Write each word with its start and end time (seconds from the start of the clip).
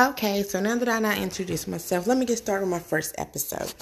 Okay, 0.00 0.42
so 0.44 0.60
now 0.60 0.76
that 0.76 0.88
I 0.88 0.98
now 0.98 1.14
introduced 1.14 1.68
myself, 1.68 2.06
let 2.06 2.16
me 2.16 2.24
get 2.24 2.38
started 2.38 2.64
with 2.64 2.70
my 2.70 2.78
first 2.78 3.14
episode. 3.18 3.74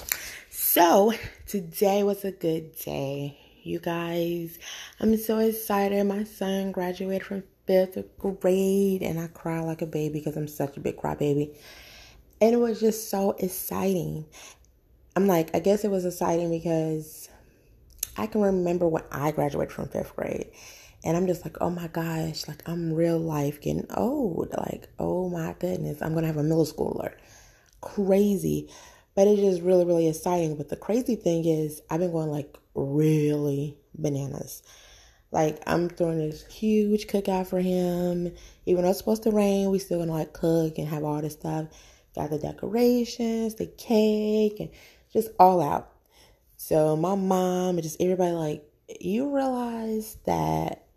So 0.49 1.13
today 1.47 2.03
was 2.03 2.25
a 2.25 2.31
good 2.33 2.75
day, 2.75 3.39
you 3.63 3.79
guys. 3.79 4.59
I'm 4.99 5.15
so 5.15 5.37
excited. 5.37 6.03
My 6.03 6.25
son 6.25 6.73
graduated 6.73 7.25
from 7.25 7.43
fifth 7.65 8.03
grade, 8.17 9.01
and 9.01 9.17
I 9.17 9.27
cry 9.27 9.61
like 9.61 9.81
a 9.81 9.85
baby 9.85 10.19
because 10.19 10.35
I'm 10.35 10.49
such 10.49 10.75
a 10.75 10.81
big 10.81 10.97
crybaby. 10.97 11.55
And 12.41 12.53
it 12.53 12.57
was 12.57 12.81
just 12.81 13.09
so 13.09 13.31
exciting. 13.39 14.25
I'm 15.15 15.25
like, 15.25 15.55
I 15.55 15.59
guess 15.59 15.85
it 15.85 15.89
was 15.89 16.03
exciting 16.03 16.51
because 16.51 17.29
I 18.17 18.27
can 18.27 18.41
remember 18.41 18.89
when 18.89 19.03
I 19.09 19.31
graduated 19.31 19.71
from 19.71 19.87
fifth 19.87 20.13
grade 20.17 20.51
and 21.03 21.15
I'm 21.15 21.27
just 21.27 21.45
like, 21.45 21.57
oh 21.61 21.69
my 21.69 21.87
gosh, 21.87 22.47
like 22.47 22.67
I'm 22.67 22.93
real 22.93 23.19
life 23.19 23.61
getting 23.61 23.87
old. 23.95 24.53
Like, 24.57 24.89
oh 24.99 25.29
my 25.29 25.55
goodness, 25.59 26.01
I'm 26.01 26.13
gonna 26.13 26.27
have 26.27 26.37
a 26.37 26.43
middle 26.43 26.65
schooler. 26.65 27.13
Crazy. 27.81 28.69
But 29.15 29.27
it's 29.27 29.41
just 29.41 29.61
really, 29.61 29.85
really 29.85 30.07
exciting. 30.07 30.55
But 30.55 30.69
the 30.69 30.75
crazy 30.75 31.15
thing 31.15 31.45
is 31.45 31.81
I've 31.89 31.99
been 31.99 32.11
going 32.11 32.29
like 32.29 32.57
really 32.75 33.77
bananas. 33.95 34.61
Like 35.31 35.61
I'm 35.67 35.89
throwing 35.89 36.19
this 36.19 36.45
huge 36.47 37.07
cookout 37.07 37.47
for 37.47 37.59
him. 37.59 38.33
Even 38.65 38.83
though 38.83 38.89
it's 38.89 38.99
supposed 38.99 39.23
to 39.23 39.31
rain, 39.31 39.69
we 39.69 39.79
still 39.79 39.99
gonna 39.99 40.11
like 40.11 40.33
cook 40.33 40.77
and 40.77 40.87
have 40.87 41.03
all 41.03 41.21
this 41.21 41.33
stuff. 41.33 41.67
Got 42.15 42.31
the 42.31 42.39
decorations, 42.39 43.55
the 43.55 43.67
cake, 43.67 44.59
and 44.59 44.69
just 45.13 45.29
all 45.39 45.61
out. 45.61 45.91
So 46.57 46.97
my 46.97 47.15
mom 47.15 47.75
and 47.75 47.83
just 47.83 48.01
everybody 48.01 48.33
like, 48.33 48.65
you 48.99 49.33
realize 49.33 50.17
that 50.25 50.88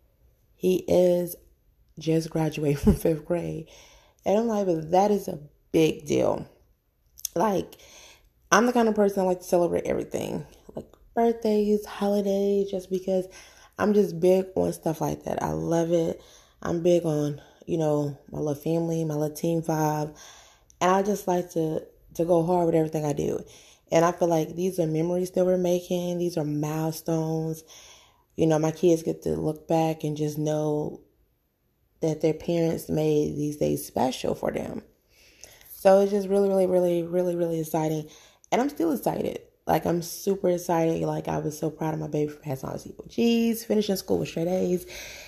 he 0.62 0.76
is 0.86 1.34
just 1.98 2.30
graduating 2.30 2.76
from 2.82 2.94
fifth 2.94 3.24
grade. 3.24 3.68
And 4.24 4.38
I'm 4.38 4.46
like, 4.46 4.66
but 4.66 4.92
that 4.92 5.10
is 5.10 5.26
a 5.26 5.40
big 5.72 6.06
deal. 6.06 6.48
Like, 7.34 7.76
I'm 8.52 8.66
the 8.66 8.72
kind 8.72 8.88
of 8.88 8.94
person 8.94 9.22
I 9.22 9.26
like 9.26 9.40
to 9.40 9.44
celebrate 9.44 9.86
everything, 9.86 10.46
like 10.76 10.86
birthdays, 11.16 11.84
holidays, 11.84 12.70
just 12.70 12.90
because 12.90 13.26
I'm 13.76 13.92
just 13.92 14.20
big 14.20 14.46
on 14.54 14.72
stuff 14.72 15.00
like 15.00 15.24
that. 15.24 15.42
I 15.42 15.50
love 15.50 15.90
it. 15.90 16.22
I'm 16.62 16.84
big 16.84 17.04
on, 17.04 17.40
you 17.66 17.78
know, 17.78 18.16
my 18.30 18.38
little 18.38 18.54
family, 18.54 19.04
my 19.04 19.14
little 19.14 19.34
team 19.34 19.62
five. 19.62 20.10
And 20.80 20.92
I 20.92 21.02
just 21.02 21.26
like 21.26 21.50
to 21.52 21.84
to 22.14 22.24
go 22.24 22.44
hard 22.44 22.66
with 22.66 22.74
everything 22.76 23.04
I 23.04 23.14
do. 23.14 23.42
And 23.90 24.04
I 24.04 24.12
feel 24.12 24.28
like 24.28 24.54
these 24.54 24.78
are 24.78 24.86
memories 24.86 25.32
that 25.32 25.44
we're 25.44 25.56
making. 25.56 26.18
These 26.18 26.36
are 26.36 26.44
milestones 26.44 27.64
you 28.36 28.46
know, 28.46 28.58
my 28.58 28.70
kids 28.70 29.02
get 29.02 29.22
to 29.22 29.36
look 29.36 29.68
back 29.68 30.04
and 30.04 30.16
just 30.16 30.38
know 30.38 31.00
that 32.00 32.20
their 32.20 32.34
parents 32.34 32.88
made 32.88 33.36
these 33.36 33.56
days 33.56 33.86
special 33.86 34.34
for 34.34 34.50
them. 34.50 34.82
So 35.70 36.00
it's 36.00 36.12
just 36.12 36.28
really, 36.28 36.48
really, 36.48 36.66
really, 36.66 37.02
really, 37.02 37.36
really 37.36 37.60
exciting. 37.60 38.08
And 38.50 38.60
I'm 38.60 38.68
still 38.68 38.92
excited. 38.92 39.40
Like 39.66 39.86
I'm 39.86 40.02
super 40.02 40.48
excited. 40.50 41.00
Like 41.02 41.28
I 41.28 41.38
was 41.38 41.58
so 41.58 41.70
proud 41.70 41.94
of 41.94 42.00
my 42.00 42.08
baby 42.08 42.30
for 42.30 42.40
passing 42.40 42.68
all 42.68 42.74
his 42.74 42.88
G's, 43.08 43.64
finishing 43.64 43.96
school 43.96 44.18
with 44.18 44.28
straight 44.28 44.48
A's. 44.48 44.86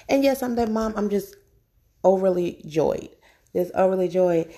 And 0.08 0.24
yes, 0.24 0.42
I'm 0.42 0.56
that 0.56 0.70
mom. 0.70 0.94
I'm 0.96 1.11
just 1.11 1.36
overly 2.02 2.62
joyed. 2.66 3.11
Just 3.55 3.72
overly 3.74 4.08
joyed. 4.08 4.52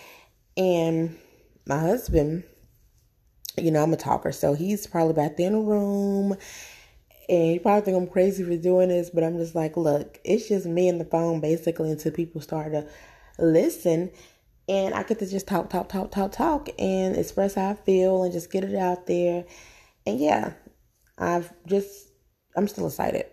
And 0.56 1.18
my 1.66 1.78
husband, 1.78 2.44
you 3.58 3.70
know, 3.70 3.82
I'm 3.82 3.92
a 3.92 3.96
talker. 3.96 4.32
So 4.32 4.54
he's 4.54 4.86
probably 4.86 5.14
back 5.14 5.36
there 5.36 5.48
in 5.48 5.52
the 5.52 5.60
room 5.60 6.36
and 7.28 7.54
you 7.54 7.60
probably 7.60 7.82
think 7.82 7.96
I'm 7.96 8.08
crazy 8.08 8.44
for 8.44 8.56
doing 8.56 8.88
this, 8.88 9.10
but 9.10 9.24
I'm 9.24 9.36
just 9.36 9.54
like, 9.54 9.76
look, 9.76 10.20
it's 10.24 10.48
just 10.48 10.66
me 10.66 10.88
and 10.88 11.00
the 11.00 11.04
phone 11.04 11.40
basically 11.40 11.90
until 11.90 12.12
people 12.12 12.40
start 12.40 12.72
to 12.72 12.86
listen. 13.38 14.10
And 14.68 14.94
I 14.94 15.02
get 15.02 15.18
to 15.20 15.26
just 15.26 15.46
talk, 15.46 15.70
talk, 15.70 15.88
talk, 15.88 16.10
talk, 16.10 16.32
talk, 16.32 16.68
and 16.78 17.16
express 17.16 17.54
how 17.54 17.70
I 17.70 17.74
feel 17.74 18.24
and 18.24 18.32
just 18.32 18.50
get 18.50 18.64
it 18.64 18.74
out 18.74 19.06
there. 19.06 19.44
And 20.06 20.18
yeah, 20.18 20.54
I've 21.18 21.52
just, 21.66 22.10
I'm 22.56 22.68
still 22.68 22.86
excited. 22.86 23.26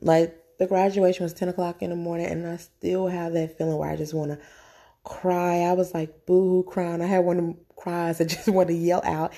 Like, 0.00 0.42
the 0.58 0.66
graduation 0.66 1.24
was 1.24 1.34
10 1.34 1.48
o'clock 1.48 1.82
in 1.82 1.90
the 1.90 1.96
morning, 1.96 2.26
and 2.26 2.46
I 2.46 2.56
still 2.56 3.08
have 3.08 3.34
that 3.34 3.58
feeling 3.58 3.76
where 3.76 3.90
I 3.90 3.96
just 3.96 4.14
want 4.14 4.30
to 4.30 4.38
cry. 5.04 5.60
I 5.60 5.72
was 5.72 5.94
like 5.94 6.26
boo 6.26 6.40
hoo 6.40 6.64
crying. 6.64 7.00
I 7.00 7.06
had 7.06 7.24
one 7.24 7.38
of 7.38 7.44
them 7.44 7.56
cries 7.76 8.20
I 8.20 8.24
just 8.36 8.48
want 8.48 8.68
to 8.68 8.74
yell 8.74 9.02
out. 9.04 9.32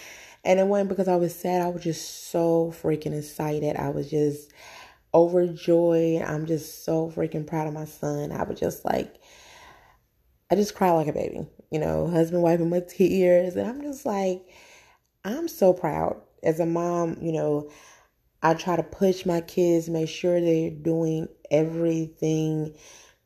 And 0.45 0.61
it 0.61 0.67
wasn't 0.67 0.91
because 0.91 1.09
I 1.09 1.17
was 1.17 1.35
sad. 1.35 1.63
I 1.63 1.69
was 1.69 1.83
just 1.83 2.31
so 2.31 2.73
freaking 2.83 3.17
excited. 3.17 3.77
I 3.77 3.91
was 3.91 4.11
just 4.11 4.53
overjoyed. 5.13 6.23
I'm 6.23 6.47
just 6.47 6.85
so 6.85 7.11
freaking 7.11 7.47
proud 7.47 7.67
of 7.67 7.75
my 7.75 7.85
son. 7.85 8.33
I 8.33 8.45
was 8.45 8.59
just 8.59 8.85
like, 8.85 9.17
I 10.51 10.55
just 10.55 10.75
cry 10.75 10.91
like 10.93 11.09
a 11.09 11.13
baby. 11.13 11.47
You 11.71 11.81
know, 11.81 12.09
husband 12.09 12.43
wiping 12.43 12.71
my 12.71 12.81
tears. 12.89 13.57
And 13.57 13.69
I'm 13.69 13.83
just 13.83 14.07
like, 14.07 14.43
I'm 15.25 15.49
so 15.49 15.73
proud. 15.73 16.21
As 16.43 16.61
a 16.61 16.67
mom, 16.67 17.19
you 17.21 17.33
know, 17.33 17.71
I 18.43 18.55
try 18.55 18.77
to 18.77 18.85
push 18.85 19.27
my 19.27 19.41
kids, 19.41 19.89
make 19.89 20.09
sure 20.09 20.41
they're 20.41 20.71
doing 20.71 21.27
everything, 21.51 22.77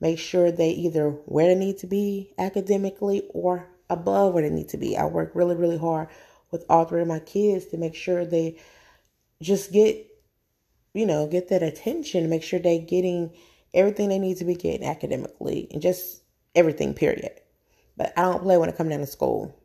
make 0.01 0.19
sure 0.19 0.51
they 0.51 0.71
either 0.71 1.11
where 1.27 1.49
they 1.49 1.55
need 1.55 1.79
to 1.79 1.87
be 1.87 2.33
academically 2.39 3.23
or 3.35 3.69
above 3.91 4.33
where 4.33 4.43
they 4.43 4.55
need 4.55 4.71
to 4.71 4.79
be. 4.79 4.97
I 4.97 5.05
work 5.05 5.33
really, 5.35 5.55
really 5.55 5.77
hard 5.77 6.09
with 6.53 6.65
all 6.69 6.85
three 6.85 7.03
of 7.03 7.09
my 7.09 7.19
kids 7.19 7.67
to 7.67 7.79
make 7.79 7.97
sure 7.97 8.25
they 8.25 8.57
just 9.41 9.73
get, 9.73 10.07
you 10.95 11.07
know, 11.07 11.27
get 11.27 11.49
that 11.49 11.63
attention, 11.63 12.31
make 12.31 12.45
sure 12.45 12.61
they're 12.61 12.79
getting 12.79 13.33
everything 13.75 14.09
they 14.09 14.19
need 14.19 14.37
to 14.37 14.45
be 14.45 14.55
getting 14.55 14.87
academically 14.87 15.67
and 15.73 15.83
just 15.83 16.23
everything, 16.55 16.95
period. 16.95 17.41
But 17.97 18.13
I 18.17 18.23
don't 18.23 18.43
play 18.43 18.57
when 18.57 18.69
it 18.69 18.77
comes 18.77 18.91
down 18.91 19.01
to 19.01 19.07
school. 19.07 19.59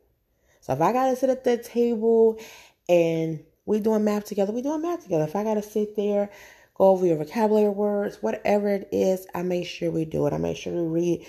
So 0.60 0.72
if 0.72 0.80
I 0.80 0.92
gotta 0.92 1.14
sit 1.14 1.30
at 1.30 1.44
the 1.44 1.58
table 1.58 2.40
and 2.88 3.44
we 3.66 3.80
doing 3.80 4.04
math 4.04 4.24
together, 4.24 4.52
we 4.52 4.62
doing 4.62 4.82
math 4.82 5.04
together. 5.04 5.24
If 5.24 5.36
I 5.36 5.44
gotta 5.44 5.62
sit 5.62 5.94
there, 5.94 6.30
go 6.74 6.86
over 6.86 7.06
your 7.06 7.16
vocabulary 7.16 7.68
words, 7.68 8.22
whatever 8.22 8.68
it 8.68 8.88
is, 8.92 9.26
I 9.34 9.42
make 9.42 9.66
sure 9.66 9.90
we 9.90 10.04
do 10.04 10.26
it. 10.26 10.32
I 10.32 10.38
make 10.38 10.56
sure 10.56 10.72
we 10.72 10.88
read. 10.88 11.26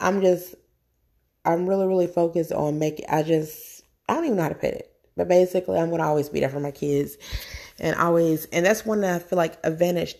I'm 0.00 0.20
just 0.22 0.54
I'm 1.44 1.68
really, 1.68 1.86
really 1.86 2.06
focused 2.06 2.52
on 2.52 2.78
making 2.78 3.06
I 3.08 3.22
just 3.22 3.82
I 4.08 4.14
don't 4.14 4.24
even 4.24 4.36
know 4.36 4.44
how 4.44 4.48
to 4.50 4.54
put 4.54 4.74
it. 4.74 4.93
But 5.16 5.28
basically, 5.28 5.78
I'm 5.78 5.90
gonna 5.90 6.06
always 6.06 6.28
be 6.28 6.40
there 6.40 6.48
for 6.48 6.60
my 6.60 6.70
kids, 6.70 7.16
and 7.78 7.96
always, 7.96 8.46
and 8.46 8.66
that's 8.66 8.84
one 8.84 9.00
that 9.02 9.14
I 9.14 9.18
feel 9.18 9.36
like 9.36 9.58
advantage. 9.64 10.16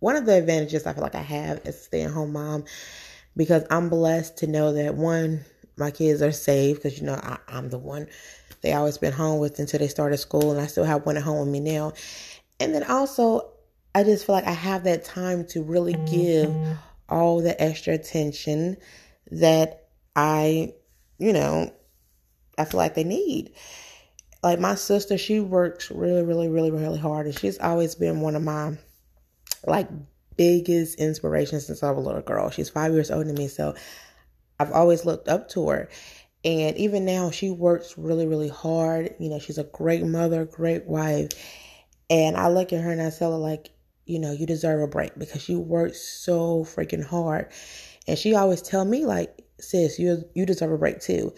One 0.00 0.16
of 0.16 0.26
the 0.26 0.34
advantages 0.34 0.86
I 0.86 0.92
feel 0.92 1.02
like 1.02 1.14
I 1.14 1.22
have 1.22 1.66
as 1.66 1.76
a 1.76 1.78
stay-at-home 1.78 2.32
mom, 2.32 2.64
because 3.36 3.64
I'm 3.70 3.88
blessed 3.88 4.38
to 4.38 4.46
know 4.46 4.72
that 4.72 4.94
one, 4.94 5.44
my 5.76 5.90
kids 5.90 6.22
are 6.22 6.32
safe 6.32 6.76
because 6.76 6.98
you 6.98 7.06
know 7.06 7.14
I, 7.14 7.38
I'm 7.48 7.70
the 7.70 7.78
one 7.78 8.08
they 8.64 8.72
always 8.72 8.96
been 8.96 9.12
home 9.12 9.40
with 9.40 9.58
until 9.58 9.80
they 9.80 9.88
started 9.88 10.16
school, 10.16 10.50
and 10.50 10.60
I 10.60 10.66
still 10.66 10.84
have 10.84 11.04
one 11.04 11.18
at 11.18 11.22
home 11.22 11.40
with 11.40 11.48
me 11.48 11.60
now. 11.60 11.92
And 12.60 12.74
then 12.74 12.84
also, 12.84 13.52
I 13.94 14.04
just 14.04 14.24
feel 14.24 14.34
like 14.34 14.46
I 14.46 14.52
have 14.52 14.84
that 14.84 15.04
time 15.04 15.46
to 15.48 15.62
really 15.62 15.92
give 16.10 16.54
all 17.08 17.42
the 17.42 17.60
extra 17.62 17.92
attention 17.92 18.78
that 19.30 19.88
I, 20.16 20.72
you 21.18 21.34
know, 21.34 21.72
I 22.58 22.64
feel 22.64 22.78
like 22.78 22.94
they 22.94 23.04
need. 23.04 23.52
Like 24.42 24.60
my 24.60 24.74
sister, 24.74 25.16
she 25.16 25.40
works 25.40 25.90
really, 25.90 26.22
really, 26.22 26.48
really, 26.48 26.70
really 26.70 26.98
hard, 26.98 27.26
and 27.26 27.38
she's 27.38 27.58
always 27.58 27.94
been 27.94 28.20
one 28.20 28.36
of 28.36 28.42
my 28.42 28.76
like 29.66 29.88
biggest 30.36 30.98
inspirations 30.98 31.66
since 31.66 31.82
I 31.82 31.90
was 31.90 32.04
a 32.04 32.06
little 32.06 32.22
girl. 32.22 32.50
She's 32.50 32.68
five 32.68 32.92
years 32.92 33.10
older 33.10 33.24
than 33.24 33.36
me, 33.36 33.48
so 33.48 33.74
I've 34.60 34.72
always 34.72 35.04
looked 35.04 35.28
up 35.28 35.48
to 35.50 35.68
her. 35.68 35.88
And 36.44 36.76
even 36.76 37.06
now, 37.06 37.30
she 37.30 37.50
works 37.50 37.96
really, 37.96 38.26
really 38.26 38.50
hard. 38.50 39.14
You 39.18 39.30
know, 39.30 39.38
she's 39.38 39.58
a 39.58 39.64
great 39.64 40.04
mother, 40.04 40.44
great 40.44 40.84
wife. 40.84 41.30
And 42.10 42.36
I 42.36 42.48
look 42.48 42.72
at 42.72 42.82
her 42.82 42.90
and 42.90 43.00
I 43.00 43.10
tell 43.10 43.32
her, 43.32 43.38
like, 43.38 43.70
you 44.04 44.18
know, 44.18 44.32
you 44.32 44.46
deserve 44.46 44.82
a 44.82 44.86
break 44.86 45.18
because 45.18 45.42
she 45.42 45.56
works 45.56 46.00
so 46.00 46.64
freaking 46.64 47.04
hard. 47.04 47.50
And 48.06 48.18
she 48.18 48.34
always 48.34 48.60
tell 48.60 48.84
me, 48.84 49.06
like, 49.06 49.42
sis, 49.58 49.98
you 49.98 50.22
you 50.34 50.44
deserve 50.44 50.72
a 50.72 50.78
break 50.78 51.00
too. 51.00 51.32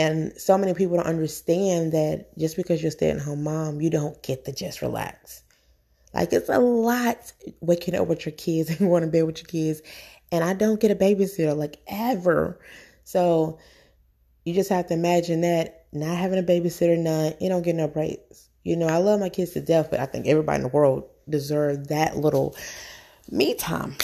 And 0.00 0.32
so 0.40 0.56
many 0.56 0.72
people 0.72 0.96
don't 0.96 1.06
understand 1.06 1.92
that 1.92 2.26
just 2.38 2.56
because 2.56 2.80
you're 2.80 2.90
staying 2.90 3.16
at 3.16 3.22
home 3.22 3.44
mom, 3.44 3.82
you 3.82 3.90
don't 3.90 4.20
get 4.22 4.46
to 4.46 4.52
just 4.52 4.80
relax. 4.80 5.42
Like 6.14 6.32
it's 6.32 6.48
a 6.48 6.58
lot 6.58 7.30
waking 7.60 7.94
up 7.94 8.06
with 8.06 8.24
your 8.24 8.32
kids 8.32 8.70
and 8.80 8.88
going 8.88 9.02
to 9.02 9.08
bed 9.08 9.26
with 9.26 9.42
your 9.42 9.46
kids. 9.46 9.82
And 10.32 10.42
I 10.42 10.54
don't 10.54 10.80
get 10.80 10.90
a 10.90 10.94
babysitter 10.94 11.54
like 11.54 11.80
ever. 11.86 12.58
So 13.04 13.58
you 14.46 14.54
just 14.54 14.70
have 14.70 14.86
to 14.86 14.94
imagine 14.94 15.42
that 15.42 15.84
not 15.92 16.16
having 16.16 16.38
a 16.38 16.42
babysitter, 16.42 16.96
none, 16.98 17.34
you 17.38 17.50
don't 17.50 17.62
get 17.62 17.76
no 17.76 17.86
breaks. 17.86 18.48
You 18.62 18.76
know, 18.76 18.86
I 18.86 18.98
love 18.98 19.20
my 19.20 19.28
kids 19.28 19.52
to 19.52 19.60
death, 19.60 19.88
but 19.90 20.00
I 20.00 20.06
think 20.06 20.26
everybody 20.26 20.56
in 20.56 20.62
the 20.62 20.68
world 20.68 21.10
deserves 21.28 21.88
that 21.88 22.16
little 22.16 22.56
me 23.30 23.54
time. 23.54 23.96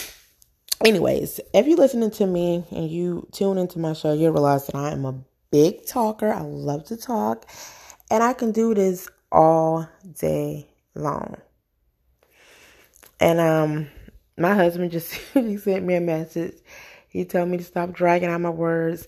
Anyways, 0.85 1.39
if 1.55 1.65
you're 1.65 1.77
listening 1.77 2.11
to 2.11 2.27
me 2.27 2.65
and 2.69 2.87
you 2.87 3.27
tune 3.31 3.57
into 3.57 3.79
my 3.79 3.93
show, 3.93 4.13
you'll 4.13 4.33
realize 4.33 4.67
that 4.67 4.75
I 4.75 4.91
am 4.91 5.05
a 5.05 5.15
big 5.51 5.85
talker. 5.85 6.31
I 6.31 6.41
love 6.41 6.85
to 6.85 6.97
talk. 6.97 7.45
And 8.09 8.23
I 8.23 8.33
can 8.33 8.51
do 8.51 8.73
this 8.73 9.09
all 9.31 9.87
day 10.19 10.69
long. 10.95 11.37
And 13.19 13.39
um 13.39 13.87
my 14.37 14.53
husband 14.53 14.91
just 14.91 15.13
he 15.33 15.57
sent 15.57 15.85
me 15.85 15.95
a 15.95 16.01
message. 16.01 16.55
He 17.09 17.25
told 17.25 17.49
me 17.49 17.57
to 17.57 17.63
stop 17.63 17.93
dragging 17.93 18.29
out 18.29 18.41
my 18.41 18.49
words. 18.49 19.07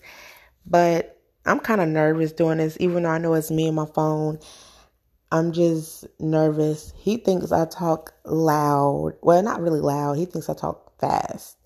But 0.66 1.20
I'm 1.46 1.60
kind 1.60 1.80
of 1.80 1.88
nervous 1.88 2.32
doing 2.32 2.58
this, 2.58 2.76
even 2.80 3.04
though 3.04 3.10
I 3.10 3.18
know 3.18 3.34
it's 3.34 3.50
me 3.50 3.66
and 3.66 3.76
my 3.76 3.86
phone. 3.86 4.38
I'm 5.32 5.52
just 5.52 6.06
nervous. 6.18 6.92
He 6.96 7.16
thinks 7.16 7.52
I 7.52 7.64
talk 7.66 8.12
loud. 8.24 9.12
Well, 9.22 9.42
not 9.42 9.60
really 9.60 9.80
loud. 9.80 10.14
He 10.14 10.26
thinks 10.26 10.48
I 10.48 10.54
talk 10.54 10.98
fast. 11.00 11.56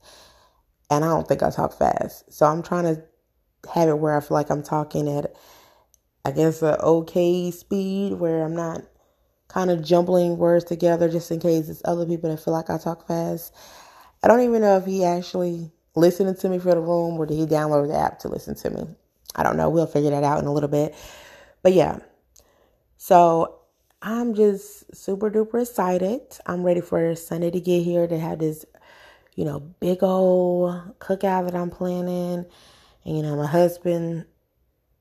And 0.91 1.05
I 1.05 1.09
don't 1.09 1.27
think 1.27 1.43
I 1.43 1.51
talk 1.51 1.77
fast. 1.79 2.31
So 2.33 2.45
I'm 2.45 2.63
trying 2.63 2.85
to 2.85 3.03
have 3.75 3.89
it 3.89 3.99
where 3.99 4.17
I 4.17 4.21
feel 4.21 4.37
like 4.37 4.51
I'm 4.51 4.63
talking 4.63 5.09
at, 5.09 5.35
I 6.25 6.31
guess, 6.31 6.63
a 6.63 6.81
okay 6.81 7.51
speed 7.51 8.15
where 8.15 8.45
I'm 8.45 8.57
not 8.57 8.83
kind 9.49 9.71
of 9.71 9.85
jumbling 9.85 10.37
words 10.37 10.65
together 10.65 11.09
just 11.09 11.31
in 11.31 11.41
case 11.41 11.69
it's 11.69 11.83
other 11.85 12.07
people 12.07 12.31
that 12.31 12.43
feel 12.43 12.55
like 12.55 12.71
I 12.71 12.79
talk 12.79 13.07
fast. 13.07 13.55
I 14.23 14.29
don't 14.29 14.41
even 14.41 14.63
know 14.63 14.79
if 14.79 14.87
he 14.87 15.05
actually 15.05 15.71
listening 15.95 16.35
to 16.35 16.49
me 16.49 16.59
for 16.59 16.75
the 16.75 16.81
room 16.81 17.19
or 17.19 17.27
did 17.27 17.37
he 17.37 17.47
download 17.47 17.89
the 17.89 17.97
app 17.99 18.19
to 18.21 18.29
listen 18.29 18.55
to 18.57 18.71
me. 18.71 18.87
I 19.37 19.43
don't 19.43 19.57
know. 19.57 19.69
We'll 19.71 19.87
figure 19.87 20.11
that 20.11 20.25
out 20.25 20.41
in 20.41 20.47
a 20.47 20.53
little 20.53 20.69
bit. 20.69 20.95
But 21.63 21.73
yeah. 21.73 21.99
So 22.97 23.61
I'm 24.01 24.35
just 24.35 24.95
super 24.95 25.31
duper 25.31 25.63
excited. 25.63 26.21
I'm 26.47 26.63
ready 26.63 26.81
for 26.81 27.15
Sunday 27.15 27.51
to 27.51 27.61
get 27.61 27.83
here 27.83 28.07
to 28.07 28.19
have 28.19 28.39
this, 28.39 28.65
you 29.35 29.45
know, 29.45 29.61
big 29.61 30.03
old 30.03 30.99
cookout 30.99 31.47
that 31.47 31.55
I'm 31.55 31.71
planning. 31.71 32.47
And, 33.05 33.17
you 33.17 33.23
know, 33.23 33.37
my 33.37 33.47
husband, 33.47 34.27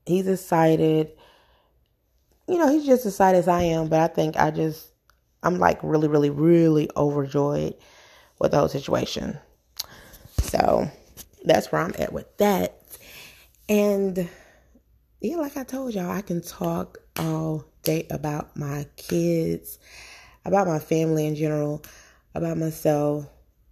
he's 0.06 0.28
excited. 0.28 1.12
You 2.48 2.58
know, 2.58 2.70
he's 2.70 2.86
just 2.86 3.06
as 3.06 3.14
excited 3.14 3.38
as 3.38 3.48
I 3.48 3.62
am, 3.62 3.88
but 3.88 4.00
I 4.00 4.08
think 4.08 4.36
I 4.36 4.50
just, 4.50 4.92
I'm 5.42 5.58
like 5.58 5.78
really, 5.82 6.08
really, 6.08 6.30
really 6.30 6.90
overjoyed 6.96 7.74
with 8.38 8.50
the 8.50 8.58
whole 8.58 8.68
situation. 8.68 9.38
So 10.38 10.90
that's 11.44 11.70
where 11.72 11.80
I'm 11.80 11.94
at 11.98 12.12
with 12.12 12.36
that. 12.38 12.80
And 13.68 14.28
yeah, 15.20 15.36
like 15.36 15.56
I 15.56 15.64
told 15.64 15.94
y'all, 15.94 16.10
I 16.10 16.20
can 16.20 16.42
talk 16.42 16.98
all 17.18 17.64
day 17.82 18.06
about 18.10 18.56
my 18.56 18.86
kids, 18.96 19.78
about 20.44 20.66
my 20.66 20.78
family 20.78 21.26
in 21.26 21.34
general, 21.34 21.82
about 22.34 22.58
myself. 22.58 23.26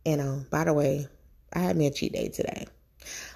You 0.05 0.15
um, 0.15 0.19
know, 0.19 0.45
by 0.51 0.65
the 0.65 0.73
way, 0.73 1.07
I 1.53 1.59
had 1.59 1.77
me 1.77 1.87
a 1.87 1.91
cheat 1.91 2.13
day 2.13 2.29
today. 2.29 2.67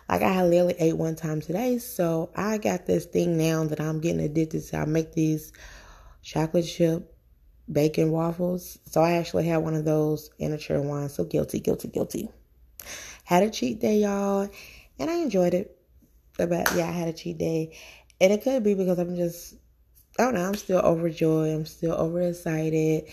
Like 0.08 0.22
I 0.22 0.44
literally 0.44 0.76
ate 0.78 0.96
one 0.96 1.16
time 1.16 1.40
today, 1.40 1.78
so 1.78 2.30
I 2.36 2.58
got 2.58 2.86
this 2.86 3.06
thing 3.06 3.36
now 3.36 3.64
that 3.64 3.80
I'm 3.80 4.00
getting 4.00 4.20
addicted 4.20 4.62
to. 4.62 4.78
I 4.78 4.84
make 4.84 5.12
these 5.12 5.52
chocolate 6.22 6.66
chip 6.66 7.12
bacon 7.70 8.10
waffles. 8.10 8.78
So 8.86 9.00
I 9.00 9.12
actually 9.12 9.46
had 9.46 9.58
one 9.58 9.74
of 9.74 9.84
those 9.84 10.30
in 10.38 10.52
a 10.52 10.58
chair 10.58 10.80
wine. 10.80 11.08
So 11.08 11.24
guilty, 11.24 11.60
guilty, 11.60 11.88
guilty. 11.88 12.28
Had 13.24 13.42
a 13.42 13.50
cheat 13.50 13.80
day, 13.80 13.98
y'all, 13.98 14.48
and 14.98 15.10
I 15.10 15.16
enjoyed 15.16 15.54
it. 15.54 15.76
But 16.38 16.50
yeah, 16.74 16.88
I 16.88 16.92
had 16.92 17.08
a 17.08 17.12
cheat 17.12 17.38
day. 17.38 17.76
And 18.20 18.32
it 18.32 18.42
could 18.42 18.62
be 18.62 18.74
because 18.74 18.98
I'm 18.98 19.16
just, 19.16 19.54
I 20.18 20.24
don't 20.24 20.34
know, 20.34 20.44
I'm 20.44 20.54
still 20.54 20.80
overjoyed. 20.80 21.54
I'm 21.54 21.66
still 21.66 21.94
overexcited. 21.94 23.04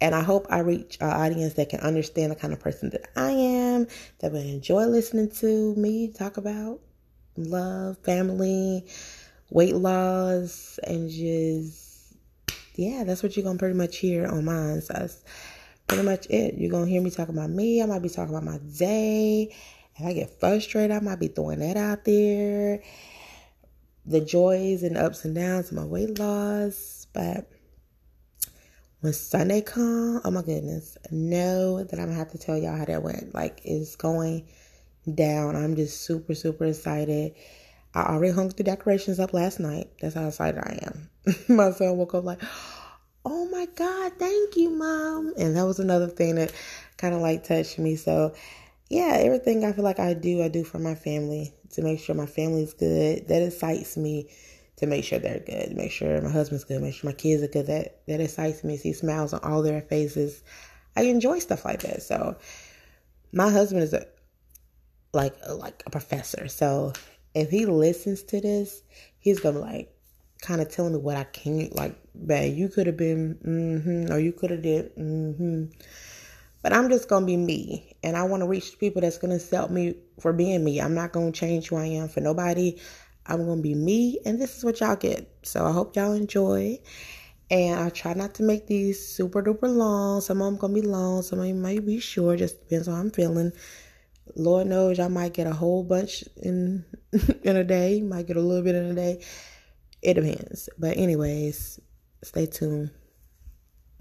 And 0.00 0.14
I 0.14 0.22
hope 0.22 0.46
I 0.48 0.60
reach 0.60 0.96
an 1.00 1.10
audience 1.10 1.54
that 1.54 1.68
can 1.68 1.80
understand 1.80 2.32
the 2.32 2.36
kind 2.36 2.54
of 2.54 2.60
person 2.60 2.90
that 2.90 3.10
I 3.16 3.32
am, 3.32 3.59
that 4.18 4.32
would 4.32 4.46
enjoy 4.46 4.86
listening 4.86 5.30
to 5.40 5.74
me 5.76 6.08
talk 6.08 6.36
about 6.36 6.80
love, 7.36 7.98
family, 7.98 8.84
weight 9.50 9.76
loss, 9.76 10.78
and 10.84 11.10
just, 11.10 12.14
yeah, 12.74 13.04
that's 13.04 13.22
what 13.22 13.36
you're 13.36 13.44
going 13.44 13.56
to 13.56 13.60
pretty 13.60 13.76
much 13.76 13.96
hear 13.96 14.26
on 14.26 14.44
mine. 14.44 14.80
So 14.80 14.94
that's 14.94 15.24
pretty 15.86 16.04
much 16.04 16.26
it. 16.30 16.54
You're 16.56 16.70
going 16.70 16.86
to 16.86 16.90
hear 16.90 17.02
me 17.02 17.10
talk 17.10 17.28
about 17.28 17.50
me. 17.50 17.82
I 17.82 17.86
might 17.86 18.02
be 18.02 18.08
talking 18.08 18.34
about 18.34 18.44
my 18.44 18.58
day. 18.78 19.54
If 19.96 20.06
I 20.06 20.12
get 20.12 20.38
frustrated, 20.40 20.92
I 20.96 21.00
might 21.00 21.20
be 21.20 21.28
throwing 21.28 21.60
that 21.60 21.76
out 21.76 22.04
there. 22.04 22.82
The 24.06 24.20
joys 24.20 24.82
and 24.82 24.96
ups 24.96 25.24
and 25.24 25.34
downs 25.34 25.70
of 25.70 25.76
my 25.76 25.84
weight 25.84 26.18
loss. 26.18 27.06
But 27.12 27.50
when 29.00 29.12
Sunday 29.12 29.62
come, 29.62 30.20
oh 30.24 30.30
my 30.30 30.42
goodness, 30.42 30.98
know 31.10 31.82
that 31.82 31.98
I'm 31.98 32.06
gonna 32.06 32.18
have 32.18 32.32
to 32.32 32.38
tell 32.38 32.58
y'all 32.58 32.76
how 32.76 32.84
that 32.84 33.02
went. 33.02 33.34
Like 33.34 33.62
it's 33.64 33.96
going 33.96 34.46
down. 35.14 35.56
I'm 35.56 35.76
just 35.76 36.02
super, 36.02 36.34
super 36.34 36.66
excited. 36.66 37.34
I 37.94 38.02
already 38.02 38.32
hung 38.32 38.50
the 38.50 38.62
decorations 38.62 39.18
up 39.18 39.32
last 39.32 39.58
night. 39.58 39.90
That's 40.00 40.14
how 40.14 40.28
excited 40.28 40.60
I 40.60 40.78
am. 40.82 41.10
my 41.48 41.70
son 41.72 41.96
woke 41.96 42.14
up 42.14 42.24
like, 42.24 42.40
oh 43.24 43.48
my 43.48 43.66
God, 43.74 44.12
thank 44.18 44.56
you, 44.56 44.70
mom. 44.70 45.32
And 45.38 45.56
that 45.56 45.64
was 45.64 45.80
another 45.80 46.06
thing 46.06 46.36
that 46.36 46.52
kind 46.98 47.14
of 47.14 47.20
like 47.20 47.44
touched 47.44 47.78
me. 47.78 47.96
So, 47.96 48.34
yeah, 48.90 49.16
everything 49.18 49.64
I 49.64 49.72
feel 49.72 49.84
like 49.84 49.98
I 49.98 50.14
do, 50.14 50.42
I 50.42 50.48
do 50.48 50.62
for 50.62 50.78
my 50.78 50.94
family 50.94 51.54
to 51.72 51.82
make 51.82 52.00
sure 52.00 52.14
my 52.14 52.26
family's 52.26 52.74
good. 52.74 53.28
That 53.28 53.42
excites 53.42 53.96
me 53.96 54.28
to 54.80 54.86
make 54.86 55.04
sure 55.04 55.18
they're 55.18 55.40
good, 55.40 55.76
make 55.76 55.92
sure 55.92 56.20
my 56.20 56.30
husband's 56.30 56.64
good, 56.64 56.82
make 56.82 56.94
sure 56.94 57.08
my 57.08 57.14
kids 57.14 57.42
are 57.42 57.48
good. 57.48 57.66
That 57.66 58.00
that 58.06 58.20
excites 58.20 58.64
me. 58.64 58.76
See 58.76 58.92
smiles 58.92 59.32
on 59.32 59.40
all 59.42 59.62
their 59.62 59.82
faces. 59.82 60.42
I 60.96 61.02
enjoy 61.02 61.38
stuff 61.38 61.64
like 61.64 61.82
that. 61.82 62.02
So, 62.02 62.36
my 63.32 63.50
husband 63.50 63.82
is 63.82 63.92
a 63.92 64.06
like 65.12 65.36
a, 65.44 65.54
like 65.54 65.82
a 65.86 65.90
professor. 65.90 66.48
So, 66.48 66.92
if 67.34 67.50
he 67.50 67.66
listens 67.66 68.22
to 68.24 68.40
this, 68.40 68.82
he's 69.18 69.38
gonna 69.40 69.60
like, 69.60 69.94
kind 70.42 70.60
of 70.60 70.70
telling 70.70 70.94
me 70.94 70.98
what 70.98 71.16
I 71.16 71.24
can't 71.24 71.74
like, 71.76 71.96
babe, 72.26 72.56
you 72.56 72.68
could 72.68 72.86
have 72.86 72.96
been, 72.96 73.38
mm-hmm, 73.46 74.12
or 74.12 74.18
you 74.18 74.32
could 74.32 74.50
have 74.50 74.62
did, 74.62 74.96
mm-hmm. 74.96 75.66
But 76.62 76.74
I'm 76.74 76.90
just 76.90 77.08
gonna 77.08 77.24
be 77.24 77.38
me, 77.38 77.96
and 78.02 78.16
I 78.16 78.24
want 78.24 78.42
to 78.42 78.48
reach 78.48 78.78
people 78.78 79.00
that's 79.00 79.16
gonna 79.16 79.36
accept 79.36 79.70
me 79.70 79.94
for 80.20 80.32
being 80.32 80.62
me. 80.62 80.80
I'm 80.80 80.94
not 80.94 81.12
gonna 81.12 81.32
change 81.32 81.68
who 81.68 81.76
I 81.76 81.86
am 81.86 82.08
for 82.08 82.20
nobody. 82.20 82.78
I'm 83.26 83.46
gonna 83.46 83.60
be 83.60 83.74
me, 83.74 84.18
and 84.24 84.40
this 84.40 84.56
is 84.56 84.64
what 84.64 84.80
y'all 84.80 84.96
get. 84.96 85.28
So 85.42 85.66
I 85.66 85.72
hope 85.72 85.96
y'all 85.96 86.12
enjoy. 86.12 86.80
And 87.50 87.80
I 87.80 87.90
try 87.90 88.14
not 88.14 88.34
to 88.34 88.44
make 88.44 88.68
these 88.68 89.04
super 89.04 89.42
duper 89.42 89.74
long. 89.74 90.20
Some 90.20 90.40
of 90.40 90.46
them 90.46 90.56
gonna 90.56 90.74
be 90.74 90.82
long, 90.82 91.22
some 91.22 91.40
of 91.40 91.46
them 91.46 91.60
might 91.60 91.84
be 91.84 91.98
short. 91.98 92.38
Just 92.38 92.60
depends 92.60 92.88
on 92.88 92.94
how 92.94 93.00
I'm 93.00 93.10
feeling. 93.10 93.52
Lord 94.36 94.68
knows 94.68 95.00
I 95.00 95.08
might 95.08 95.34
get 95.34 95.48
a 95.48 95.52
whole 95.52 95.82
bunch 95.82 96.24
in 96.36 96.84
in 97.42 97.56
a 97.56 97.64
day. 97.64 98.02
Might 98.02 98.26
get 98.26 98.36
a 98.36 98.40
little 98.40 98.62
bit 98.62 98.76
in 98.76 98.86
a 98.86 98.94
day. 98.94 99.24
It 100.02 100.14
depends. 100.14 100.68
But 100.78 100.96
anyways, 100.96 101.80
stay 102.22 102.46
tuned. 102.46 102.90